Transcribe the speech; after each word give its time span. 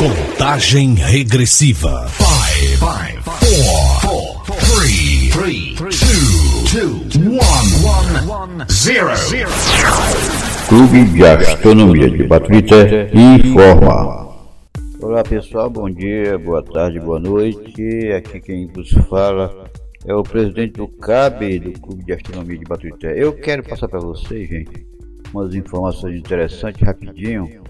Contagem 0.00 0.94
regressiva. 0.94 2.08
Five, 2.08 2.76
five, 2.78 3.22
four, 3.22 4.00
four, 4.00 4.56
three, 4.56 5.28
three, 5.28 5.74
two, 6.70 7.06
two, 7.10 7.36
one, 7.36 8.26
one, 8.26 8.64
zero. 8.70 9.10
Clube 10.70 11.04
de 11.04 11.22
Astronomia 11.22 12.08
de 12.08 12.26
Baturité 12.26 13.10
informa. 13.12 14.38
Olá 15.02 15.22
pessoal, 15.22 15.68
bom 15.68 15.90
dia, 15.90 16.38
boa 16.38 16.62
tarde, 16.62 16.98
boa 16.98 17.20
noite. 17.20 18.10
Aqui 18.16 18.40
quem 18.40 18.68
vos 18.68 18.90
fala 19.10 19.68
é 20.06 20.14
o 20.14 20.22
presidente 20.22 20.78
do 20.78 20.88
CAB 20.88 21.58
do 21.58 21.78
Clube 21.78 22.06
de 22.06 22.14
Astronomia 22.14 22.56
de 22.56 22.64
Baturité. 22.64 23.22
Eu 23.22 23.34
quero 23.34 23.62
passar 23.64 23.86
para 23.86 24.00
vocês, 24.00 24.48
gente, 24.48 24.86
umas 25.34 25.54
informações 25.54 26.18
interessantes 26.18 26.80
rapidinho 26.80 27.60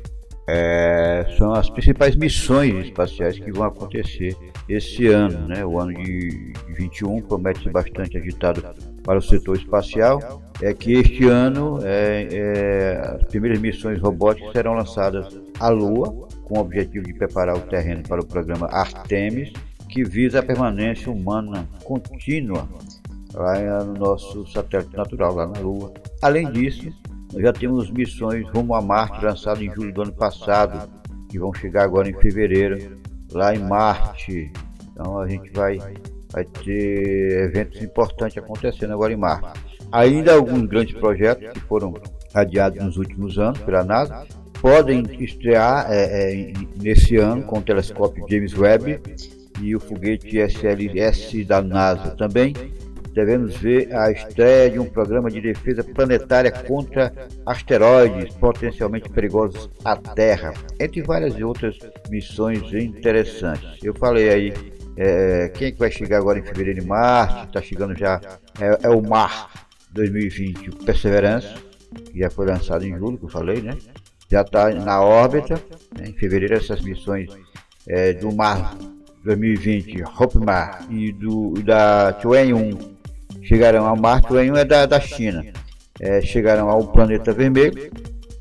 é, 0.53 1.27
são 1.39 1.53
as 1.53 1.71
principais 1.71 2.16
missões 2.16 2.87
espaciais 2.87 3.39
que 3.39 3.53
vão 3.53 3.64
acontecer 3.64 4.37
esse 4.69 5.06
ano. 5.06 5.47
Né? 5.47 5.65
O 5.65 5.79
ano 5.79 5.95
de 5.95 6.52
21 6.77 7.23
promete 7.23 7.62
ser 7.62 7.70
bastante 7.70 8.19
agitado 8.19 8.65
para 9.05 9.19
o 9.19 9.23
setor 9.23 9.56
espacial. 9.56 10.42
É 10.61 10.75
que 10.75 10.95
este 10.95 11.27
ano 11.27 11.78
é, 11.84 12.28
é, 12.33 13.15
as 13.15 13.23
primeiras 13.25 13.61
missões 13.61 14.01
robóticas 14.01 14.52
serão 14.52 14.75
lançadas 14.75 15.41
à 15.61 15.69
Lua, 15.69 16.28
com 16.45 16.59
o 16.59 16.61
objetivo 16.61 17.06
de 17.06 17.14
preparar 17.14 17.56
o 17.56 17.61
terreno 17.61 18.03
para 18.03 18.20
o 18.20 18.27
programa 18.27 18.67
Artemis, 18.67 19.53
que 19.89 20.03
visa 20.03 20.41
a 20.41 20.42
permanência 20.42 21.12
humana 21.12 21.69
contínua 21.84 22.69
lá 23.34 23.84
no 23.84 23.95
nosso 23.95 24.47
satélite 24.48 24.97
natural, 24.97 25.34
lá 25.34 25.47
na 25.47 25.61
Lua. 25.61 25.95
Além 26.20 26.51
disso, 26.51 26.92
nós 27.33 27.43
já 27.43 27.52
temos 27.52 27.91
missões 27.91 28.47
rumo 28.48 28.75
a 28.75 28.83
Marte 28.83 29.25
lançadas 29.25 29.62
em 29.62 29.73
julho 29.73 29.93
do 29.93 30.02
ano 30.02 30.12
passado, 30.12 30.91
que 31.29 31.39
vão 31.39 31.55
chegar 31.55 31.84
agora 31.84 32.09
em 32.09 32.15
fevereiro, 32.15 32.98
lá 33.33 33.55
em 33.55 33.61
Marte. 33.61 34.51
Então 34.93 35.19
a 35.19 35.29
gente 35.29 35.51
vai, 35.53 35.79
vai 36.33 36.45
ter 36.45 37.45
eventos 37.45 37.81
importantes 37.83 38.36
acontecendo 38.36 38.92
agora 38.92 39.12
em 39.12 39.17
Marte. 39.17 39.61
Ainda 39.92 40.34
alguns 40.34 40.67
grandes 40.67 40.95
projetos 40.95 41.53
que 41.53 41.61
foram 41.61 41.95
adiados 42.34 42.83
nos 42.83 42.97
últimos 42.97 43.39
anos 43.39 43.58
pela 43.61 43.84
NASA 43.84 44.27
podem 44.61 45.03
estrear 45.19 45.86
é, 45.91 46.51
é, 46.51 46.53
nesse 46.77 47.17
ano 47.17 47.42
com 47.45 47.58
o 47.58 47.62
telescópio 47.62 48.27
James 48.28 48.56
Webb 48.56 49.01
e 49.61 49.75
o 49.75 49.81
foguete 49.81 50.39
SLS 50.39 51.45
da 51.45 51.62
NASA 51.62 52.11
também 52.11 52.55
devemos 53.12 53.56
ver 53.56 53.94
a 53.94 54.11
estreia 54.11 54.70
de 54.70 54.78
um 54.78 54.86
programa 54.86 55.30
de 55.30 55.41
defesa 55.41 55.83
planetária 55.83 56.50
contra 56.50 57.12
asteroides 57.44 58.34
potencialmente 58.36 59.08
perigosos 59.08 59.69
à 59.84 59.97
Terra, 59.97 60.52
entre 60.78 61.02
várias 61.02 61.41
outras 61.41 61.77
missões 62.08 62.72
interessantes. 62.72 63.78
Eu 63.83 63.94
falei 63.94 64.28
aí, 64.28 64.55
é, 64.97 65.48
quem 65.48 65.69
é 65.69 65.72
que 65.72 65.78
vai 65.78 65.91
chegar 65.91 66.19
agora 66.19 66.39
em 66.39 66.42
fevereiro 66.42 66.83
e 66.83 66.86
março? 66.86 67.47
Está 67.47 67.62
chegando 67.62 67.97
já, 67.97 68.20
é, 68.61 68.86
é, 68.86 68.89
o 68.89 69.00
Mar 69.00 69.67
2020, 69.92 70.70
o 70.70 70.77
Perseverance, 70.77 71.55
que 72.12 72.19
já 72.19 72.30
foi 72.30 72.47
lançado 72.47 72.84
em 72.84 72.97
julho, 72.97 73.19
que 73.19 73.24
eu 73.24 73.28
falei, 73.28 73.61
né? 73.61 73.77
Já 74.30 74.42
está 74.42 74.70
na 74.70 75.00
órbita, 75.02 75.55
né? 75.98 76.05
em 76.08 76.12
fevereiro 76.12 76.55
essas 76.55 76.80
missões 76.83 77.28
é, 77.89 78.12
do 78.12 78.33
Mar 78.33 78.77
2020, 79.24 80.02
Hope 80.02 80.39
Mar 80.39 80.86
e 80.89 81.12
do, 81.12 81.55
da 81.64 82.12
Tuan 82.12 82.47
chegarão 83.51 83.84
ao 83.84 83.97
Marte, 83.97 84.33
o 84.33 84.39
é 84.39 84.65
da, 84.65 84.87
da 84.87 85.01
China. 85.01 85.45
É, 85.98 86.20
chegarão 86.20 86.70
ao 86.70 86.87
planeta 86.87 87.33
vermelho. 87.33 87.91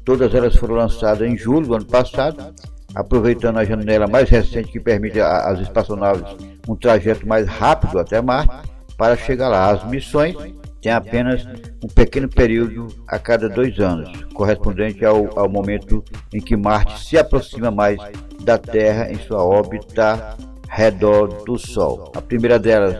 Todas 0.05 0.35
elas 0.35 0.55
foram 0.55 0.75
lançadas 0.75 1.27
em 1.27 1.35
julho 1.35 1.65
do 1.65 1.73
ano 1.73 1.85
passado, 1.85 2.53
aproveitando 2.93 3.57
a 3.57 3.65
janela 3.65 4.07
mais 4.07 4.29
recente 4.29 4.71
que 4.71 4.79
permite 4.79 5.19
às 5.19 5.59
espaçonaves 5.59 6.23
um 6.67 6.75
trajeto 6.75 7.27
mais 7.27 7.47
rápido 7.47 7.97
até 7.97 8.21
Marte 8.21 8.69
para 8.95 9.17
chegar 9.17 9.49
lá. 9.49 9.71
As 9.71 9.83
missões 9.89 10.35
têm 10.79 10.91
apenas 10.91 11.43
um 11.83 11.87
pequeno 11.87 12.29
período 12.29 12.87
a 13.07 13.17
cada 13.17 13.49
dois 13.49 13.79
anos, 13.79 14.11
correspondente 14.35 15.03
ao, 15.03 15.39
ao 15.39 15.49
momento 15.49 16.03
em 16.31 16.39
que 16.39 16.55
Marte 16.55 17.03
se 17.03 17.17
aproxima 17.17 17.71
mais 17.71 17.97
da 18.43 18.59
Terra 18.59 19.11
em 19.11 19.17
sua 19.17 19.43
órbita 19.43 20.37
redor 20.69 21.43
do 21.45 21.57
Sol. 21.57 22.11
A 22.15 22.21
primeira 22.21 22.59
delas 22.59 22.95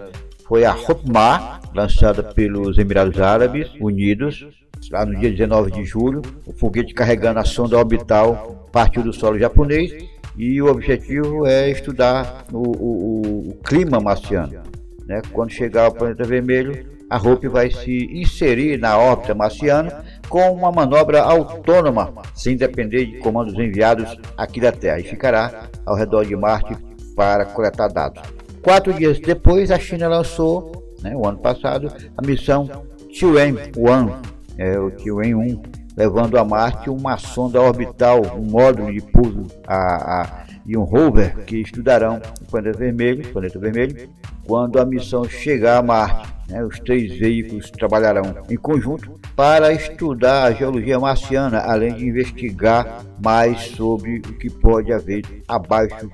foi 0.47 0.65
a 0.65 0.73
Hotmar, 0.73 1.58
lançada 1.73 2.23
pelos 2.23 2.77
Emirados 2.77 3.19
Árabes 3.19 3.69
Unidos, 3.79 4.47
lá 4.91 5.05
no 5.05 5.15
dia 5.15 5.29
19 5.29 5.71
de 5.71 5.83
julho. 5.85 6.21
O 6.45 6.53
foguete 6.53 6.93
carregando 6.93 7.39
a 7.39 7.45
sonda 7.45 7.77
orbital 7.77 8.67
partiu 8.71 9.03
do 9.03 9.13
solo 9.13 9.37
japonês 9.37 9.91
e 10.37 10.61
o 10.61 10.67
objetivo 10.67 11.45
é 11.45 11.69
estudar 11.69 12.45
o, 12.51 12.57
o, 12.57 13.49
o 13.49 13.53
clima 13.63 13.99
marciano. 13.99 14.61
Né? 15.05 15.21
Quando 15.31 15.51
chegar 15.51 15.85
ao 15.85 15.91
planeta 15.91 16.23
vermelho, 16.23 16.85
a 17.09 17.17
Hope 17.17 17.47
vai 17.47 17.71
se 17.71 18.05
inserir 18.11 18.77
na 18.77 18.97
órbita 18.97 19.33
marciana 19.33 20.05
com 20.29 20.53
uma 20.53 20.71
manobra 20.71 21.21
autônoma, 21.21 22.13
sem 22.35 22.55
depender 22.55 23.05
de 23.05 23.17
comandos 23.17 23.55
enviados 23.55 24.15
aqui 24.37 24.61
da 24.61 24.71
Terra, 24.71 24.99
e 24.99 25.03
ficará 25.03 25.67
ao 25.85 25.95
redor 25.95 26.23
de 26.23 26.35
Marte 26.35 26.77
para 27.15 27.45
coletar 27.45 27.87
dados. 27.87 28.21
Quatro 28.61 28.93
dias 28.93 29.19
depois, 29.19 29.71
a 29.71 29.79
China 29.79 30.07
lançou, 30.07 30.88
né, 31.01 31.15
o 31.15 31.27
ano 31.27 31.37
passado, 31.37 31.91
a 32.17 32.25
missão 32.25 32.69
Tianwen-1, 33.09 34.15
é, 34.57 34.79
o 34.79 34.91
Tianwen-1, 34.91 35.61
levando 35.95 36.37
a 36.37 36.45
Marte 36.45 36.89
uma 36.89 37.17
sonda 37.17 37.61
orbital, 37.61 38.21
um 38.37 38.49
módulo 38.49 38.91
de 38.91 39.01
pouso 39.01 39.47
a, 39.67 40.21
a, 40.21 40.45
e 40.65 40.77
um 40.77 40.83
rover 40.83 41.35
que 41.45 41.57
estudarão 41.57 42.21
o 42.41 42.45
planeta 42.45 42.77
vermelho, 42.77 43.27
planeta 43.33 43.59
vermelho. 43.59 44.09
Quando 44.45 44.79
a 44.79 44.85
missão 44.85 45.25
chegar 45.25 45.77
a 45.77 45.83
Marte, 45.83 46.33
né, 46.49 46.63
os 46.63 46.79
três 46.79 47.17
veículos 47.17 47.69
trabalharão 47.69 48.23
em 48.49 48.55
conjunto 48.55 49.19
para 49.35 49.71
estudar 49.73 50.43
a 50.43 50.51
geologia 50.51 50.99
marciana, 50.99 51.59
além 51.59 51.93
de 51.93 52.07
investigar 52.07 53.03
mais 53.23 53.61
sobre 53.61 54.17
o 54.17 54.37
que 54.37 54.49
pode 54.49 54.91
haver 54.91 55.23
abaixo 55.47 56.09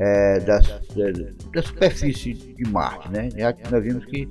é, 0.00 0.40
da, 0.40 0.58
da, 1.52 1.62
superfície 1.62 2.32
de 2.32 2.70
Marte, 2.70 3.10
né? 3.12 3.28
Já 3.36 3.52
que 3.52 3.70
nós 3.70 3.84
vimos 3.84 4.06
que 4.06 4.26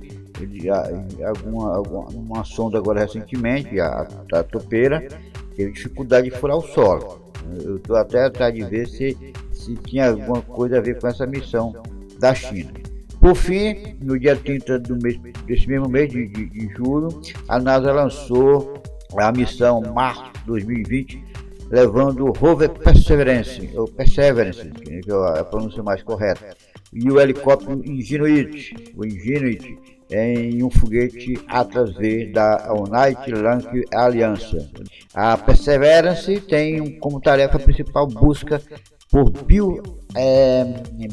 alguma, 1.24 1.76
alguma 1.76 2.08
uma 2.08 2.44
sonda 2.44 2.78
agora 2.78 3.02
recentemente, 3.02 3.78
a, 3.78 4.08
a 4.32 4.42
topeira, 4.42 5.06
teve 5.54 5.70
dificuldade 5.70 6.28
de 6.28 6.36
furar 6.36 6.56
o 6.56 6.62
solo. 6.62 7.20
Eu 7.62 7.76
estou 7.76 7.96
até 7.96 8.24
atrás 8.24 8.52
de 8.52 8.64
ver 8.64 8.88
se, 8.88 9.16
se 9.52 9.76
tinha 9.76 10.10
alguma 10.10 10.42
coisa 10.42 10.78
a 10.78 10.80
ver 10.80 10.98
com 10.98 11.06
essa 11.06 11.24
missão 11.24 11.72
da 12.18 12.34
China. 12.34 12.72
Por 13.20 13.36
fim, 13.36 13.96
no 14.00 14.18
dia 14.18 14.34
30 14.34 14.78
do 14.80 14.96
mês, 15.00 15.20
desse 15.46 15.68
mesmo 15.68 15.88
mês 15.88 16.10
de, 16.10 16.26
de, 16.26 16.46
de 16.48 16.74
julho, 16.74 17.20
a 17.48 17.60
NASA 17.60 17.92
lançou 17.92 18.82
a 19.16 19.30
missão 19.30 19.80
Marte 19.94 20.32
2020 20.46 21.30
levando 21.70 22.26
o 22.26 22.32
rover 22.32 22.70
Perseverance, 22.70 23.70
ou 23.74 23.86
Perseverance, 23.86 24.68
que 24.70 25.10
é 25.10 25.40
a 25.40 25.44
pronúncia 25.44 25.82
mais 25.82 26.02
correta, 26.02 26.56
e 26.92 27.10
o 27.10 27.20
helicóptero 27.20 27.80
Ingenuity, 27.84 28.74
o 28.96 29.06
Ingenuity, 29.06 29.78
em 30.10 30.62
um 30.64 30.70
foguete 30.70 31.38
Atlas 31.46 31.94
V 31.94 32.32
da 32.32 32.72
United 32.72 33.40
Launch 33.40 33.84
Aliança. 33.94 34.68
A 35.14 35.36
Perseverance 35.36 36.40
tem 36.40 36.98
como 36.98 37.20
tarefa 37.20 37.60
principal 37.60 38.08
busca 38.08 38.60
por 39.08 39.30
bio, 39.30 39.80
é, 40.16 40.64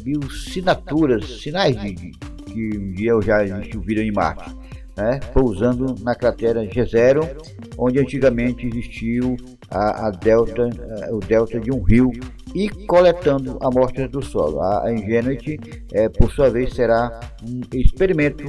biosinaturas, 0.01 1.41
sinais 1.41 1.79
de, 1.79 1.93
que 1.93 2.77
um 2.77 2.91
dia 2.93 3.11
eu 3.11 3.21
já 3.21 3.43
viram 3.85 4.01
em 4.01 4.11
Marte, 4.11 4.51
né, 4.97 5.19
pousando 5.31 5.95
na 6.01 6.15
cratera 6.15 6.65
G0, 6.65 7.23
onde 7.77 7.99
antigamente 7.99 8.65
existiu 8.65 9.37
a, 9.69 10.07
a 10.07 10.09
delta, 10.09 10.67
a, 11.07 11.15
o 11.15 11.19
delta 11.19 11.59
de 11.59 11.71
um 11.71 11.83
rio 11.83 12.11
e 12.55 12.67
coletando 12.87 13.57
amostras 13.61 14.09
do 14.09 14.23
solo. 14.23 14.59
A, 14.59 14.87
a 14.87 14.93
Ingenuity, 14.93 15.59
é, 15.93 16.09
por 16.09 16.31
sua 16.31 16.49
vez, 16.49 16.73
será 16.73 17.19
um 17.47 17.61
experimento 17.71 18.43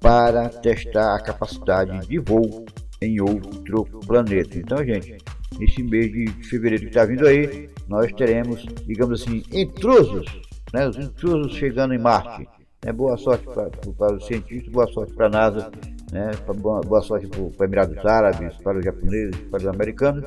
para 0.00 0.48
testar 0.48 1.14
a 1.14 1.20
capacidade 1.20 2.06
de 2.08 2.18
voo 2.18 2.66
em 3.00 3.20
outro 3.20 3.84
planeta. 4.06 4.58
Então, 4.58 4.84
gente, 4.84 5.16
esse 5.60 5.82
mês 5.82 6.10
de 6.10 6.26
fevereiro 6.48 6.84
que 6.84 6.90
está 6.90 7.04
vindo 7.04 7.26
aí, 7.26 7.68
nós 7.88 8.12
teremos, 8.12 8.64
digamos 8.84 9.22
assim, 9.22 9.44
intrusos, 9.52 10.26
né, 10.72 10.88
os 10.88 10.96
intrusos 10.96 11.52
chegando 11.52 11.94
em 11.94 11.98
Marte. 11.98 12.48
É, 12.84 12.92
boa 12.92 13.16
sorte 13.16 13.46
para, 13.46 14.14
os 14.14 14.26
cientistas, 14.26 14.72
boa 14.72 14.86
sorte 14.88 15.12
para 15.12 15.26
a 15.26 15.30
NASA, 15.30 15.70
né, 16.10 16.32
boa, 16.56 16.80
boa 16.80 17.00
sorte 17.00 17.28
para 17.28 17.40
os 17.40 17.60
Emirados 17.60 18.04
Árabes, 18.04 18.56
para 18.56 18.78
os 18.78 18.84
japoneses, 18.84 19.36
para 19.50 19.60
os 19.60 19.66
americanos 19.68 20.24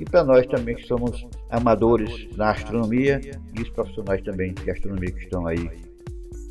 e 0.00 0.04
para 0.04 0.22
nós 0.22 0.46
também 0.46 0.76
que 0.76 0.86
somos 0.86 1.26
amadores 1.50 2.28
na 2.36 2.50
astronomia 2.50 3.20
e 3.58 3.60
os 3.60 3.68
profissionais 3.70 4.22
também 4.22 4.54
de 4.54 4.70
astronomia 4.70 5.10
que 5.10 5.24
estão 5.24 5.46
aí 5.48 5.68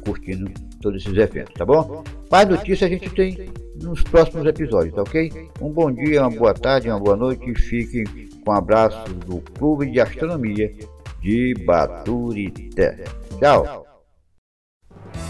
curtindo 0.04 0.52
todos 0.82 1.02
esses 1.02 1.18
eventos, 1.18 1.54
tá 1.54 1.66
bom? 1.66 2.04
Mais 2.30 2.48
notícias 2.48 2.84
a 2.84 2.88
gente 2.94 3.10
tem 3.12 3.50
nos 3.82 4.04
próximos 4.04 4.46
episódios, 4.46 4.94
tá 4.94 5.02
ok? 5.02 5.50
Um 5.62 5.70
bom 5.70 5.92
dia, 5.92 6.22
uma 6.22 6.30
boa 6.30 6.54
tarde, 6.54 6.90
uma 6.90 7.00
boa 7.00 7.16
noite 7.16 7.50
e 7.50 7.56
fiquem 7.56 8.04
com 8.44 8.52
um 8.52 8.56
abraço 8.56 9.14
do 9.26 9.40
Clube 9.58 9.90
de 9.90 10.00
Astronomia 10.02 10.72
de 11.22 11.54
Baturité. 11.66 13.06
Tchau. 13.40 13.95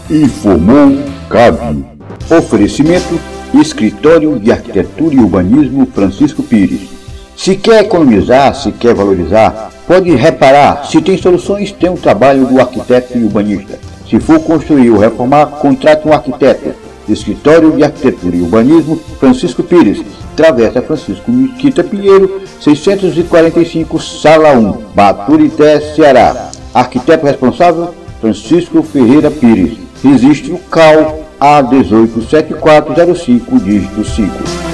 Informou 0.08 1.02
CAB. 1.28 1.84
Oferecimento 2.30 3.18
Escritório 3.52 4.38
de 4.38 4.52
Arquitetura 4.52 5.16
e 5.16 5.18
Urbanismo 5.18 5.84
Francisco 5.86 6.44
Pires. 6.44 6.88
Se 7.36 7.56
quer 7.56 7.82
economizar, 7.82 8.54
se 8.54 8.70
quer 8.70 8.94
valorizar, 8.94 9.72
pode 9.84 10.14
reparar. 10.14 10.86
Se 10.86 11.02
tem 11.02 11.18
soluções, 11.18 11.72
tem 11.72 11.90
o 11.90 11.96
trabalho 11.96 12.46
do 12.46 12.60
arquiteto 12.60 13.18
e 13.18 13.24
urbanista. 13.24 13.80
Se 14.08 14.20
for 14.20 14.38
construir 14.38 14.90
ou 14.90 14.98
reformar, 14.98 15.46
contrate 15.46 16.06
um 16.06 16.12
arquiteto. 16.12 16.72
Escritório 17.08 17.72
de 17.72 17.82
Arquitetura 17.82 18.36
e 18.36 18.42
Urbanismo 18.42 19.00
Francisco 19.18 19.64
Pires. 19.64 20.00
Travessa 20.36 20.82
Francisco 20.82 21.32
Mesquita 21.32 21.82
Pinheiro, 21.82 22.42
645, 22.60 24.00
Sala 24.00 24.52
1, 24.52 24.72
Baturité, 24.94 25.80
Ceará. 25.80 26.50
Arquiteto 26.72 27.26
responsável, 27.26 27.92
Francisco 28.20 28.82
Ferreira 28.84 29.32
Pires. 29.32 29.85
Registro 30.12 30.60
CAL 30.70 31.26
A187405, 31.40 33.60
dígito 33.60 34.04
5. 34.04 34.65